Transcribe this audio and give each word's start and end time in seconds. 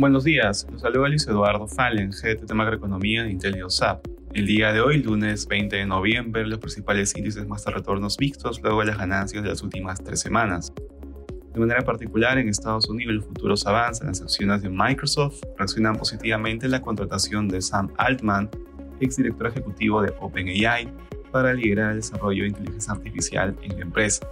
Buenos 0.00 0.24
días, 0.24 0.66
los 0.72 0.80
saluda 0.80 1.10
Luis 1.10 1.26
Eduardo 1.28 1.68
Fallen, 1.68 2.10
jefe 2.10 2.46
de 2.46 2.54
macroeconomía 2.54 3.24
de 3.24 3.32
IntelioSAP. 3.32 4.02
El 4.32 4.46
día 4.46 4.72
de 4.72 4.80
hoy, 4.80 5.02
lunes 5.02 5.46
20 5.46 5.76
de 5.76 5.84
noviembre, 5.84 6.46
los 6.46 6.58
principales 6.58 7.14
índices 7.14 7.46
muestran 7.46 7.74
retornos 7.74 8.18
mixtos 8.18 8.62
luego 8.62 8.80
de 8.80 8.86
las 8.86 8.96
ganancias 8.96 9.42
de 9.42 9.50
las 9.50 9.62
últimas 9.62 10.02
tres 10.02 10.20
semanas. 10.20 10.72
De 11.52 11.60
manera 11.60 11.82
particular, 11.82 12.38
en 12.38 12.48
Estados 12.48 12.88
Unidos 12.88 13.16
los 13.16 13.26
futuros 13.26 13.66
avanzan, 13.66 14.06
las 14.06 14.22
acciones 14.22 14.62
de 14.62 14.70
Microsoft 14.70 15.42
reaccionan 15.58 15.96
positivamente 15.96 16.64
a 16.64 16.70
la 16.70 16.80
contratación 16.80 17.46
de 17.48 17.60
Sam 17.60 17.92
Altman, 17.98 18.48
exdirector 19.00 19.48
ejecutivo 19.48 20.00
de 20.00 20.14
OpenAI, 20.18 20.88
para 21.30 21.52
liderar 21.52 21.90
el 21.90 21.96
desarrollo 21.96 22.44
de 22.44 22.48
inteligencia 22.48 22.94
artificial 22.94 23.54
en 23.60 23.76
la 23.76 23.82
empresa. 23.82 24.26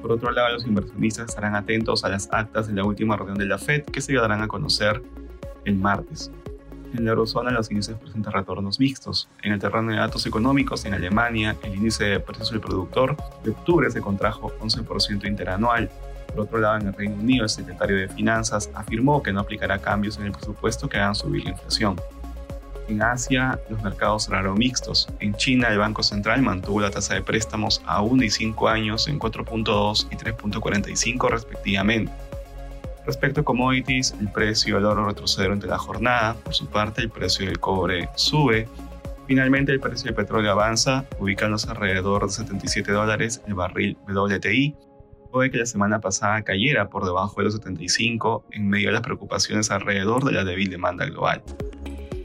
Por 0.00 0.12
otro 0.12 0.30
lado, 0.30 0.54
los 0.54 0.66
inversionistas 0.66 1.28
estarán 1.28 1.54
atentos 1.54 2.04
a 2.04 2.08
las 2.08 2.28
actas 2.32 2.68
de 2.68 2.74
la 2.74 2.84
última 2.84 3.16
reunión 3.16 3.38
de 3.38 3.46
la 3.46 3.58
Fed 3.58 3.84
que 3.84 4.00
se 4.00 4.14
darán 4.14 4.42
a 4.42 4.48
conocer 4.48 5.02
el 5.64 5.76
martes. 5.76 6.30
En 6.94 7.04
la 7.04 7.10
eurozona 7.10 7.50
los 7.50 7.70
índices 7.70 7.96
presentan 7.96 8.32
retornos 8.32 8.80
mixtos. 8.80 9.28
En 9.42 9.52
el 9.52 9.60
terreno 9.60 9.92
de 9.92 9.98
datos 9.98 10.26
económicos, 10.26 10.84
en 10.86 10.94
Alemania, 10.94 11.56
el 11.62 11.76
índice 11.76 12.04
de 12.04 12.20
precios 12.20 12.50
del 12.50 12.60
productor 12.60 13.16
de 13.44 13.50
octubre 13.50 13.90
se 13.90 14.00
contrajo 14.00 14.52
11% 14.58 15.26
interanual. 15.26 15.90
Por 16.28 16.40
otro 16.40 16.58
lado, 16.58 16.78
en 16.78 16.88
el 16.88 16.94
Reino 16.94 17.14
Unido, 17.14 17.44
el 17.44 17.50
secretario 17.50 17.96
de 17.96 18.08
Finanzas 18.08 18.70
afirmó 18.74 19.22
que 19.22 19.32
no 19.32 19.40
aplicará 19.40 19.78
cambios 19.78 20.18
en 20.18 20.26
el 20.26 20.32
presupuesto 20.32 20.88
que 20.88 20.96
hagan 20.96 21.14
subir 21.14 21.44
la 21.44 21.50
inflación. 21.50 21.96
En 22.90 23.00
Asia, 23.02 23.56
los 23.70 23.80
mercados 23.84 24.24
cerraron 24.24 24.58
mixtos. 24.58 25.08
En 25.20 25.32
China, 25.34 25.68
el 25.68 25.78
Banco 25.78 26.02
Central 26.02 26.42
mantuvo 26.42 26.80
la 26.80 26.90
tasa 26.90 27.14
de 27.14 27.22
préstamos 27.22 27.80
a 27.86 28.02
1 28.02 28.24
y 28.24 28.30
5 28.30 28.68
años 28.68 29.06
en 29.06 29.20
4.2 29.20 30.08
y 30.10 30.16
3.45 30.16 31.30
respectivamente. 31.30 32.12
Respecto 33.06 33.42
a 33.42 33.44
commodities, 33.44 34.12
el 34.18 34.28
precio 34.32 34.74
del 34.74 34.86
oro 34.86 35.06
retrocede 35.06 35.44
durante 35.44 35.68
la 35.68 35.78
jornada. 35.78 36.34
Por 36.34 36.52
su 36.52 36.66
parte, 36.66 37.00
el 37.02 37.10
precio 37.10 37.46
del 37.46 37.60
cobre 37.60 38.08
sube. 38.16 38.68
Finalmente, 39.28 39.70
el 39.70 39.78
precio 39.78 40.06
del 40.06 40.16
petróleo 40.16 40.50
avanza, 40.50 41.04
ubicándose 41.20 41.70
alrededor 41.70 42.26
de 42.26 42.32
77 42.32 42.90
dólares 42.90 43.40
el 43.46 43.54
barril 43.54 43.96
WTI, 44.08 44.74
de 45.38 45.50
que 45.52 45.58
la 45.58 45.66
semana 45.66 46.00
pasada 46.00 46.42
cayera 46.42 46.88
por 46.88 47.04
debajo 47.04 47.36
de 47.36 47.44
los 47.44 47.54
75 47.54 48.46
en 48.50 48.68
medio 48.68 48.88
de 48.88 48.94
las 48.94 49.02
preocupaciones 49.02 49.70
alrededor 49.70 50.24
de 50.24 50.32
la 50.32 50.42
débil 50.42 50.70
demanda 50.70 51.06
global. 51.06 51.40